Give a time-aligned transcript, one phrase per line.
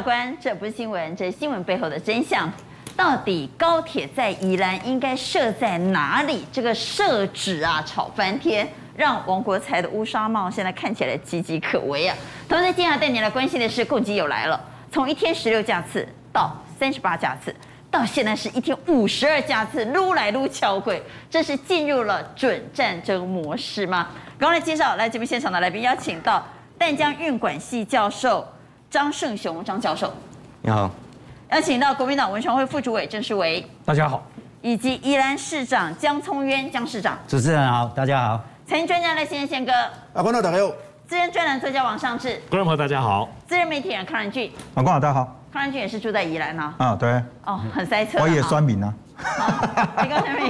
[0.00, 2.50] 法官，这不是新闻，这是新闻背后的真相。
[2.96, 6.42] 到底高铁在宜兰应该设在哪里？
[6.50, 12.16] 这个设置啊，吵翻天，让王国材的乌纱帽现在看起来岌岌可危啊。
[12.48, 14.58] 同时，接下来带你来关心的是，共机又来了，
[14.90, 17.54] 从一天十六架次到三十八架次，
[17.90, 24.08] 到现在是一天五十二架次，撸来撸翘轨，这是进入了准战争模式吗？
[24.38, 26.42] 刚刚来介绍，来这边现场的来宾，邀请到
[26.78, 28.42] 淡江运管系教授。
[28.90, 30.12] 张胜雄张教授，
[30.62, 30.90] 你好。
[31.50, 34.20] 邀请到国民党文传会副主委郑世维，大家好。
[34.62, 38.40] 以及宜兰市长江聪渊江市长，主持人好，大家好。
[38.66, 39.72] 财经专家赖先生宪哥，
[40.12, 40.72] 啊，观众大家好。
[41.06, 43.28] 资深专栏作家王尚志，观众朋友大家好。
[43.46, 45.36] 资深媒体人康仁俊，啊，观众大家好。
[45.52, 46.74] 康仁俊也是住在宜兰呢。
[46.78, 47.22] 啊，对。
[47.44, 48.18] 哦，很塞车。
[48.20, 48.92] 我也酸民啊。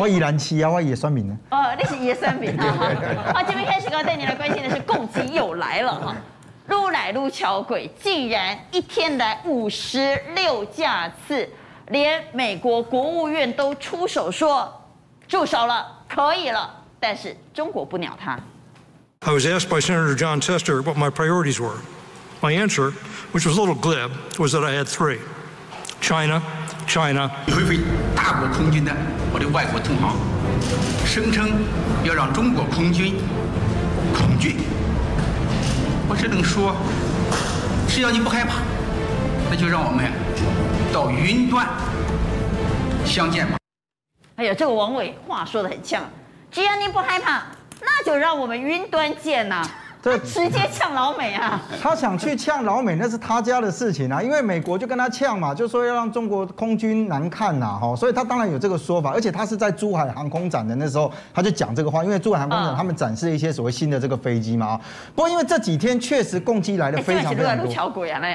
[0.01, 1.37] 我宜兰七啊，我也酸民啊。
[1.51, 2.65] 哦，你是也酸民啊。
[3.35, 6.17] 好，这边开始，刚带你来关心的是共机又来了哈。
[6.71, 11.49] 撸来撸桥轨，竟然一天来五十六架次，
[11.89, 14.73] 连美国国务院都出手说
[15.27, 18.39] 住手了，可以了，但是中国不鸟他。
[19.23, 21.81] I was asked by Senator John Tester what my priorities were.
[22.41, 22.93] My answer,
[23.33, 25.19] which was a little glib, was that I had three:
[26.01, 26.41] China,
[26.87, 27.29] China.
[27.49, 27.81] 会飞
[28.15, 28.93] 大国空军的
[29.35, 30.17] 我的外国同行，
[31.05, 31.51] 声称
[32.05, 33.17] 要让中国空军
[34.15, 34.55] 恐惧。
[36.21, 36.77] 只能说，
[37.89, 38.57] 只要你不害怕，
[39.49, 40.05] 那就让我们
[40.93, 41.67] 到云端
[43.07, 43.57] 相见吧。
[44.37, 46.03] 哎呀，这个王伟话说的很呛，
[46.51, 47.45] 只要你不害怕，
[47.81, 49.67] 那就让我们云端见呐、
[50.03, 51.63] 这直接呛老美啊！
[51.83, 54.23] 他想去呛老美，那是他家的事情啊。
[54.23, 57.95] 因为美国就跟他呛嘛，就说要让中国空军难看呐，哈。
[57.95, 62.03] 所以他当然有这个说法，而且他是在珠海航空展的那时候，他就讲这个话。
[62.03, 64.81] 因为珠海航空展他们展示一些所谓新的这个飞机嘛。
[65.15, 67.67] 不过因为这几天确实共机来的非常非常多。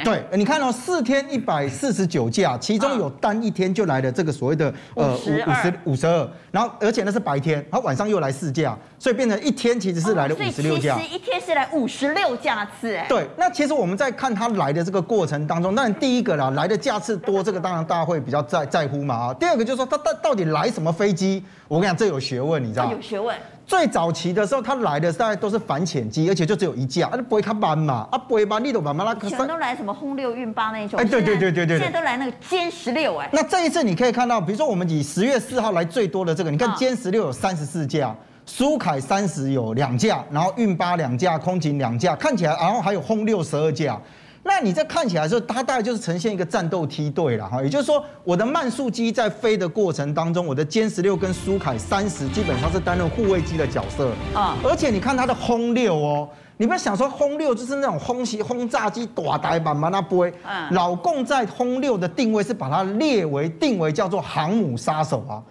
[0.03, 11.00] 对，你看哦，四天一百四十九架，其中有单一天就来了这个所谓的呃五十五十二，然后而且那是白天，然后晚上又来四架，所以变成一天其实是来了五十六架。
[11.00, 11.54] 一天是。
[11.56, 19.34] 来五十六架次，哎，对，那其实我们在看他来的这个过程当中，当然第一个啦，来的架次多，这个当然大家会比较在在乎嘛啊。
[19.36, 21.42] 第二个就是说他到到底来什么飞机？
[21.70, 22.92] 我跟你讲，这有学问，你知道吗？
[22.92, 23.34] 有学问。
[23.66, 29.16] 最早期的时候，他来的大概都是反潜机，而且就只有一架，啊，不会开班嘛，啊，不会班，你都慢慢拉。
[29.16, 31.00] 全都来什么轰六运八那种？
[31.00, 33.30] 哎，对对对对对，现在都来那个歼十六，哎。
[33.32, 38.14] 那这一次你可以看到，比如说我们以十月四号来最多的这个，你看歼十六有三十四架。
[38.46, 44.00] 苏凯三十有两架，然后运八两架，空警两架，看起来，然后还有轰六十二架。
[44.44, 47.64] 那你这看起来的时候，它大概就是呈现一个战斗梯队了哈。
[47.64, 54.56] 也就是说，我的慢速机在飞的过程当中，我的歼十六跟苏凯三十基本上是担任护卫机的角色啊。
[54.64, 60.32] 而且你看它的轰六哦，你不要想说轰六就是那种轰袭轰炸机，大台版嘛那不会。
[60.70, 65.42] 老共在轰六的定位是把它列为定为叫做航母杀手啊。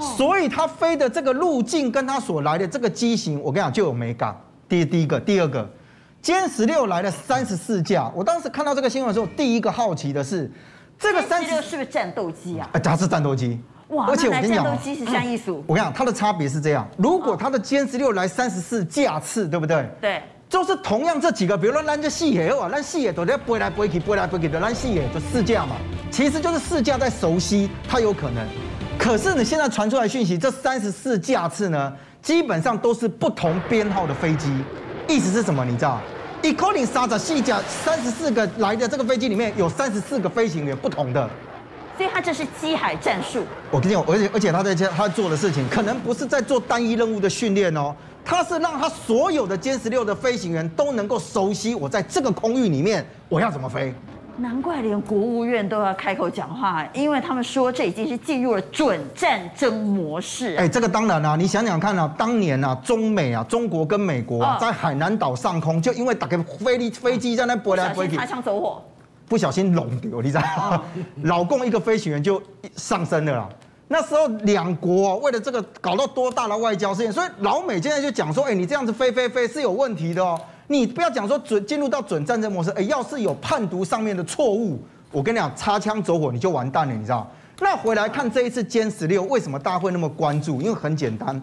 [0.00, 4.36] 所以它飞的这个路径跟它所来的这个机型，我跟你讲就有美感。
[4.68, 5.68] 第第一个，第二个，
[6.22, 8.10] 歼十六来了三十四架。
[8.14, 10.50] 我当时看到这个新闻的时候，第一个好奇的是，
[10.98, 12.68] 这个三十六是不是战斗机啊？
[12.72, 13.60] 哎，它是战斗机。
[13.90, 15.62] 哇，而且我跟你讲，战斗机是像艺术。
[15.68, 19.88] 我跟你讲，它的差别是这样：如果它的歼十六来三十四架次，对不对？
[20.00, 20.22] 对。
[20.48, 25.76] 就是同样这几个，比如说拦着细野哦，拦细野都在飞来飞去，飞来飞去的拦细野就四架嘛。
[26.10, 28.44] 其实就是四架在熟悉，它有可能。
[28.98, 34.50] 可是你现在传出来讯息，这三十四架次呢，基本上都是不同编号的飞机，
[35.06, 35.64] 意思是什么？
[35.64, 36.00] 你知道？
[36.42, 41.28] 一口令杀着细架，三十四个来的这个飞机里面有三十四个飞行员不同的，
[41.96, 43.44] 所以他这是机海战术。
[43.70, 53.94] 我跟你讲，而且而且他在他做的事情，可能不是在做单一任务的训练哦，他是让他所有的歼十六的飞行员都能够熟悉我在这个空域里面我要怎么飞。
[54.38, 60.56] 难怪连国务院都要开口讲话，因为他们说这已经是进入了准战争模式。
[60.56, 68.82] 哎，这个当然啊，你想想看啊，当年啊，中美啊，中国跟美国啊，在海南岛上空，就因为打个飞机飞机在那飞来飞去，擦枪走火，
[69.26, 70.82] 不小心弄丢，你知道吗？
[71.24, 72.42] 老共一个飞行员就
[72.76, 73.48] 上升了啦。
[73.88, 80.38] 那时候两国啊，为了这个搞到多大的外交事件，所以老美现在就讲说，哎，你这样子飞飞飞是有问题的哦。
[80.68, 84.80] 你不要讲说准进入到准战争模式，哎，要是有判读上面的错误，
[85.12, 87.30] 我跟你讲，擦枪走火你就完蛋了，你知道？
[87.60, 90.60] 那回来看这一次歼十六，为什么大家会那么关注？
[90.60, 91.40] 因为很简单，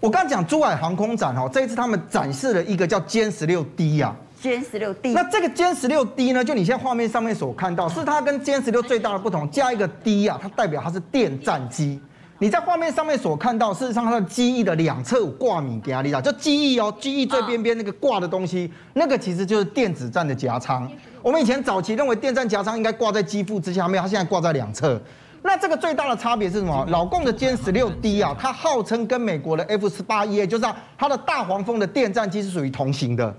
[0.00, 5.12] 我刚讲珠海航空展哦，这一次他们展示了一个叫歼十六 D 啊，歼十六 D。
[5.12, 12.00] 那这个歼十六 D 呢，就你现在画面上面所看到，是它跟歼十六最大的不同，加一个 D 啊，它代表它是电战机。
[12.44, 20.86] 你在画面上面所看到，事实上它的机翼的两侧有挂米给你啦，就机翼哦，机翼最边边那个挂的东西，那个其实就是电子战的夹舱。
[21.22, 25.00] 我们以前早期认为电站夹舱应该挂在机腹之下，没有，它现在挂在两侧。
[25.40, 26.84] 那这个最大的差别是什么？
[26.90, 30.66] 老共的歼十六 D 啊，它号称跟美国的 F 十八 E，就是
[30.98, 33.34] 它的大黄蜂的电战机是属于同型的。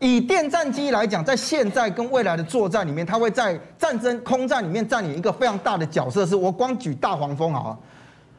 [0.00, 6.26] 以电战机来讲，在现在跟未来的作战里面，它会在战争空战里面占领一个非常大的角色。
[6.26, 7.78] 是我光举大黄蜂啊，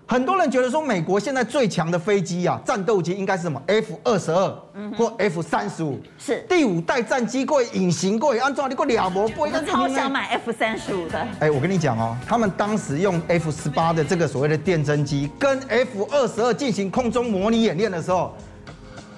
[0.09, 4.50] 很多人觉得说美国现在最强的飞机啊，战斗机应该是什么？F 二十二
[4.98, 9.42] 或 F 三十五，是第五代战机，过隐形过安装，你个俩模不？
[9.42, 11.27] 我超想买 F 三十五的。
[11.42, 18.33] 哎，我跟你讲哦，他们当时用 F 十八的这个所谓的电侦机，跟 F 二十二进行空中模拟演练的时候。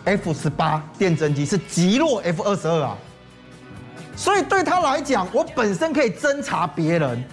[0.06, 2.98] F 十八电侦机是击落 F 二十二啊，
[4.16, 7.24] 所以对他来讲，我本身可以侦察别人，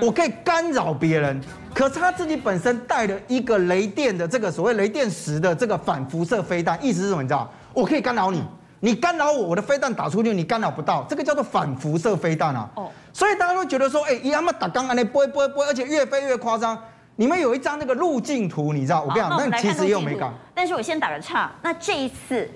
[0.00, 1.40] 我可以干扰别人，
[1.74, 7.22] 可是他自己本身带了一个雷电的这个所谓雷电石的这个反辐射飞弹，意思是什么？
[7.22, 7.50] 你知道？
[7.72, 8.42] 我可以干扰你，
[8.80, 12.68] 你干扰我，我的飞弹打出去，你干扰不到，这个叫做反辐射飞弹啊。
[12.76, 16.78] 哦，所以大家都觉得说，哎，伊阿妈打刚刚那波波波，而且越飞越夸张。
[17.16, 19.02] 你们有一张那个路径图，你知道？
[19.02, 20.32] 我跟你讲，那其实也有美感。
[20.52, 22.50] 但是我先打个岔，那这一次，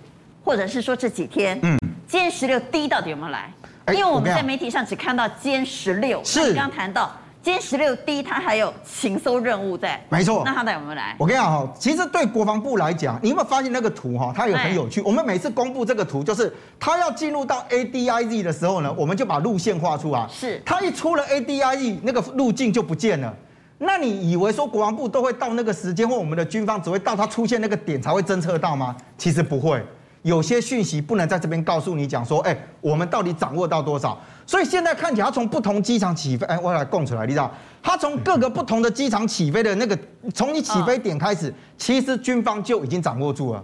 [0.45, 1.79] 或者是说这几天，嗯，
[2.11, 3.53] 歼十六 D 到底有没有来？
[3.95, 7.11] 因为我们在媒体上只看到歼十六，是你刚刚谈到
[7.43, 10.03] 歼十六 D，它还有情搜任务在。
[10.09, 10.43] 没错。
[10.45, 11.17] 那它到底有没有来？
[11.19, 14.33] 我跟你讲哈，其实对国防部来讲，你有没有发现那个图哈？
[14.37, 15.01] 它有很有趣。
[15.03, 20.27] 我们每次公布这个图，就是它要进入到 ADIZ 的时候呢，我们就把路线画出来。
[20.29, 20.61] 是。
[20.67, 23.35] 它一出了 ADIZ，那个路径就不见了。
[23.81, 28.97] 那你以为说国防部都会到那个时间，或我们的军方只会到它出现那个点才会侦测到吗？
[29.17, 29.81] 其实不会，
[30.23, 34.19] 有些讯息不能在这边告诉你讲说，哎，我们到底掌握到多少？
[34.47, 37.51] 所以现在看起来，它从不同机场起飞，哎，我来供出来，你知道，
[37.83, 39.99] 它从各个不同的机场起飞的那个，
[40.35, 43.63] 从你起飞点开始，其实军方就已经掌握住了。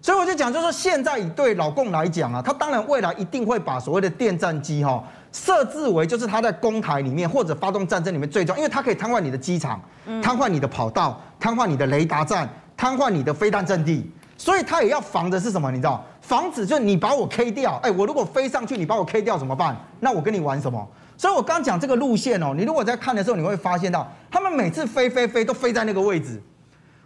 [0.00, 5.02] 所以我就讲，就是说现在以对老共来讲啊，他当然未来一定会把所谓的电战机哈。
[5.32, 9.80] 设置为就是他在攻台里面或者发动战争里面最重要，因为它可以瘫痪你的机场，
[10.22, 14.08] 瘫痪你的跑道，瘫痪你的雷达站，瘫痪你的飞弹阵地，
[14.44, 15.70] 所以他也要防的是什么？
[15.70, 19.74] 你知道，防止就是你把我 K 掉，哎，我如果飞上去，你把我 K 掉怎么办？
[20.00, 20.86] 那我跟你玩什么？
[21.16, 26.42] 所以我刚讲这个路线哦，你如果在看的时候，你会发现到他们每次飞飞飞都飞在那个位置，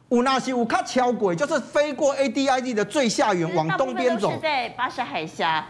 [0.08, 5.64] 乌纳西乌卡桥轨就是飞过 A D I D 的最下缘往东边走，是在巴士海峡。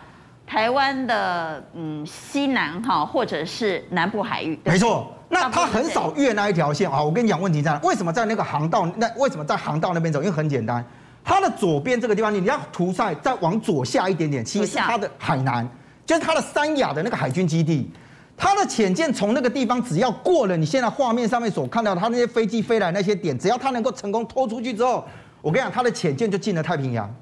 [0.47, 5.13] 台湾的嗯西南哈，或者是南部海域，没错。
[5.29, 7.03] 那他很少越那一条线啊。
[7.03, 7.81] 我跟你讲，问题在哪？
[7.83, 8.89] 为什么在那个航道？
[8.97, 10.21] 那为什么在航道那边走？
[10.21, 10.83] 因为很简单，
[11.29, 15.69] 它的左边这个地方，你要图赛再往左下一点点，其实是它的海南，
[16.07, 17.91] 就是它的三亚的那个海军基地。
[18.35, 25.05] 它的潜舰从那个地方，只要过了你现在画面上面所看到的，它那些飞机飞来那些点，只要它能够成功拖出去之后，
[25.43, 27.15] 我跟你讲，它的潜舰就进了太平洋，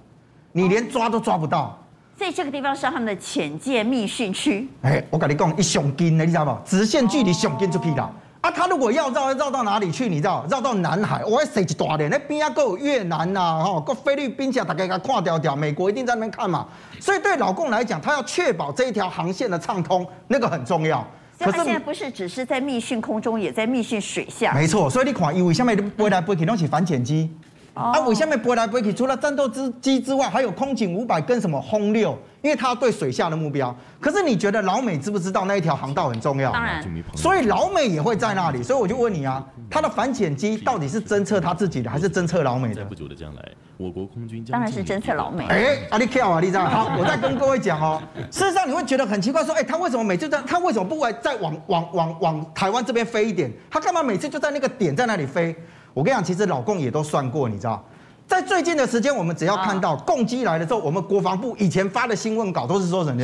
[0.52, 1.76] 你连抓都抓不到。
[2.16, 4.68] 所以这个地方是他们的潜舰密训区。
[4.82, 6.60] 哎，我跟你讲，一上近的，你知道吗？
[6.64, 8.14] 直线距离上近就可以了。
[8.46, 10.08] 啊，他如果要绕，要绕到哪里去？
[10.08, 10.46] 你知道？
[10.48, 12.08] 绕到南海，我要塞一大点。
[12.08, 15.56] 那边啊，够越南呐，哈，够菲律宾，大家给他看掉掉。
[15.56, 16.68] 美国一定在那边看嘛。
[17.00, 21.04] 所以对老共来讲，他要确保这一条航线的畅通，那个很重要。
[21.36, 24.54] 可是他现在不是只是在密训空中，也在密训水下。
[24.54, 27.28] 没错，所以你看，因为下面飞来飞去都是反潜机。
[27.76, 28.90] 啊，为什么飞来飞去？
[28.90, 33.74] 除了战斗之机之外，还有空警五百跟什么轰六，因为它要对水下的目标。
[34.00, 36.50] 可是你觉得老美知不知道那一条航道很重要？
[36.52, 36.82] 当然。
[37.14, 38.62] 所以老美也会在那里。
[38.62, 42.76] 所以我就问你啊，它的反潜机到底是侦测他自己的，还是侦测老美的？
[42.76, 43.42] 在不久的将来，
[43.76, 45.44] 我国空军当然是侦测老美。
[45.48, 46.64] 哎，阿里 Q 啊，你知道？
[46.64, 48.02] 好，我再跟各位讲哦。
[48.30, 50.40] 事实上你会觉得很奇怪，说，哎，他为什么每次在？
[50.46, 53.52] 他为什么不会再往往往往台湾这边飞一点？
[53.70, 55.54] 他干嘛每次就在那个点在那里飞？
[55.96, 57.82] 我跟你讲，其实老共也都算过，你知道。
[58.26, 63.22] 在最近的时间，我们只要看到共机来了之后，我们国防部以前发的新闻稿都是说什么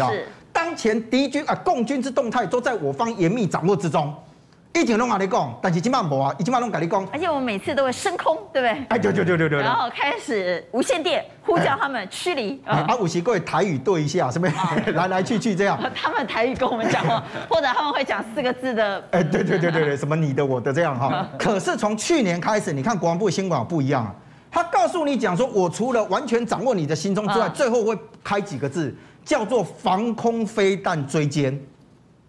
[0.54, 4.10] 当前敌军啊，共军之动态都在我方严密掌握之中。
[4.74, 7.06] 一直拢阿你讲，但是今晚无啊，一今晚拢跟你讲。
[7.12, 8.86] 而且我们每次都会升空，对不对？
[8.88, 9.60] 哎，对对对对对。
[9.60, 12.60] 然后开始无线电呼叫他们驱离。
[12.64, 14.52] 啊，五十各位台语对一下，是不是？
[14.92, 15.78] 来来去去这样。
[15.94, 19.04] 他们台语跟我们讲话， 或者他们会讲四个字的。
[19.10, 21.28] 哎，对对对对对， 什么你的我的这样哈。
[21.38, 24.14] 可是从去年开始，你看国防部新闻不一样啊。
[24.50, 31.58] 他告诉你讲说，我除了完全掌握你的心中之外，最后会开几个字，叫做防空飞弹追歼。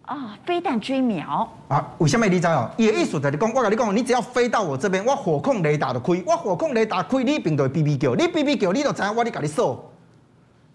[0.05, 1.49] 啊，飞弹追瞄。
[1.69, 2.69] 啊，为什么你知道？
[2.77, 9.89] 也意思在你讲，我跟你讲，你只要飞到我这边，我火控雷达就开，我火控雷达开，你并对 BB 叫，你 BB 叫，你就知道我你给你收。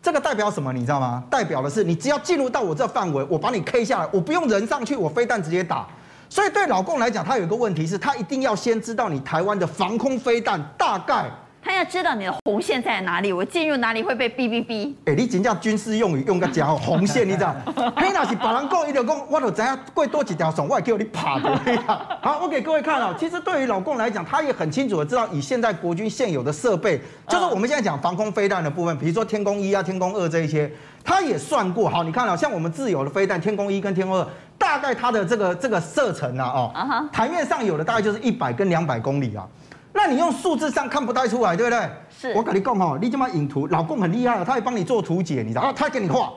[0.00, 0.72] 这个代表什么？
[0.72, 1.22] 你知道吗？
[1.28, 5.86] 代表的是，你只要进入到我这范围，我把你 K 下来，我不用人上去，我飞弹直接打。
[6.30, 14.92] 所以对老共来讲，他有一个问题是，他一定要先知道你台湾的防空飞弹大概他要知道你的红线在哪里，我进入哪里会被哔哔哔。
[15.04, 17.54] 哎，你真叫军事用语用个假哦，红线你知道？
[17.96, 21.60] 嘿，那是别人讲，伊就讲，我就知影过多几条线，我还叫你爬的。
[22.22, 30.70] 好，我给各位看哦，其实对于老共来讲，他也很清楚的知道，以现在国军现有的设备，就是我们现在讲防空飞弹的部分，比如说天弓一啊、天弓二这一些，
[31.04, 31.90] 他也算过。
[31.90, 39.46] 好，你看哦，像我们自有的飞弹，天弓一跟天弓二，大概它的这个这个射程啊，哦，台面上有的大概就是一百跟两百公里啊。
[39.92, 41.90] 那你用数字上看不太出来，对不对？
[42.10, 42.32] 是。
[42.34, 45.72] 我跟你讲哦，你这么影图，老共很厉害，他会帮你做图解，你知道？
[45.74, 46.30] 他给你画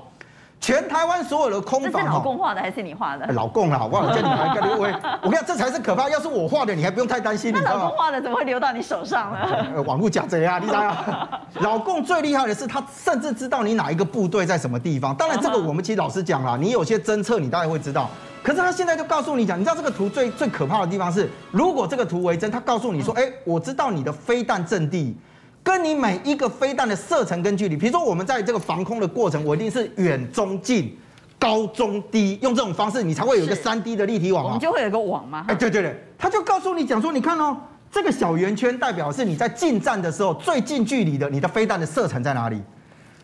[0.60, 1.92] 全台湾所有的空房。
[1.92, 3.26] 这是老共画的还是你画的？
[3.34, 4.88] 老共啊，我叫你来跟你我
[5.24, 6.08] 我跟你讲，这才是可怕。
[6.08, 7.52] 要是我画的，你还不用太担心。
[7.52, 9.82] 那老共画的怎么会流到你手上呢？
[9.86, 10.96] 网络假贼啊，你知道？
[11.62, 15.16] 老共最厉害的是，他甚至知道你哪一个部队在什么地方。
[15.16, 18.08] 当然，这个我们其实老实讲啦，你有些侦测，你大概会知道。
[18.44, 25.16] 可是他现在就告诉你讲，你知道这个图最最可怕的地方是，如果这个图为真，他告诉你说，哎，我知道你的飞弹阵地，
[25.62, 30.98] 跟你每一个飞弹的射程跟距离，比如说我们在这个防空的过程，我一定是远、中、近、
[31.38, 35.46] 高、中、低，用这种方式，你才会有一个三 D 的立体网，我们就会有一个网嘛。
[35.48, 37.56] 哎，对对对，他就告诉你讲说，你看哦，
[37.92, 42.60] 这个小圆圈代表是你在近战的时候最近距离的你的飞弹的射程在哪里，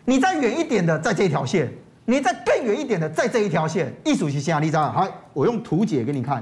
[0.06, 1.74] 你再远一点的在这条线。
[2.10, 4.60] 你再更远一点的，在这一条线，艺术是啥？
[4.60, 4.90] 你知道？
[4.90, 6.42] 好，我用图解给你看。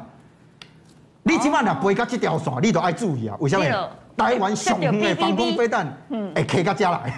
[1.24, 3.36] 你起码俩不会到这条线，你都爱注意啊。
[3.40, 3.90] 为什么？
[4.16, 7.12] 台湾上空的防空飞弹， 嗯，哎，可以到家来。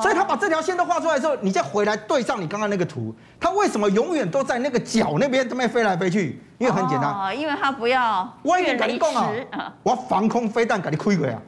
[0.00, 6.40] 所以他把这条线都画出来之后，你再回来对上你刚刚那个图，他为什么永远都在那个角那边这边飞来飞去？
[6.58, 8.32] 因为很简单，哦，因为他不要。
[8.42, 9.12] 我已经跟你讲
[9.50, 11.42] 啊，我防空飞弹给你开过啊，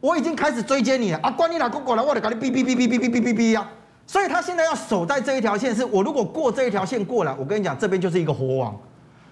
[0.00, 1.30] 我已经开始追击你了啊！
[1.30, 3.66] 管你哪个过来，我得给你哔哔哔哔哔哔哔哔呀！
[4.10, 8.76] 所以他现在要守在这一条线，是我如果过这一条线过来，我跟你讲，这边就是一个火网。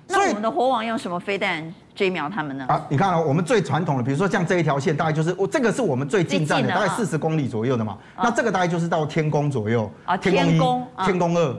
[0.07, 2.65] 所以我们的火网用什么飞弹追瞄他们呢？
[2.69, 7.99] 啊，你看哦，我们最传统的，比如说像这一条线，大概就是我这个是我们最近战的，大概四十公里左右的嘛。
[8.23, 11.57] 那这个大概就是到天宫左右啊，天宫一、天宫二。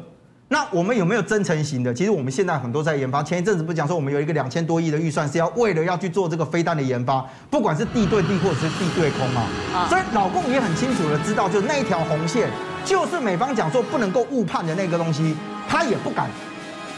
[0.47, 1.93] 那我们有没有增程型的？
[1.93, 3.21] 其实我们现在很多在研发。
[3.21, 9.43] 前一阵子不是讲说我们有一个两千多亿的预算，是要为了要去做这个飞弹的研发，不管是地对地或者是地对空嘛。
[9.89, 12.49] 所以老共也很清楚的知道，就那一条红线。
[12.89, 15.35] 就是美方讲说不能够误判的那个东西，
[15.67, 16.27] 他也不敢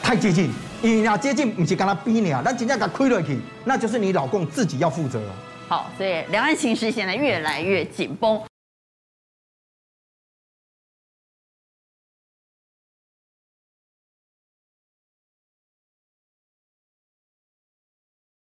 [0.02, 0.50] 太接近，
[0.82, 5.36] 你要接近不是跟他逼你啊，那人家敢亏了去，那就是你老公自己要负责了。
[5.68, 8.42] 好，所以两岸形势现在越来越紧绷。